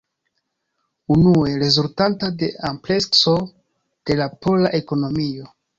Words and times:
Unue: 1.15 1.51
rezultanta 1.63 2.31
de 2.41 2.51
amplekso 2.73 3.39
de 4.03 4.21
la 4.25 4.31
pola 4.43 4.79
ekonomio. 4.83 5.53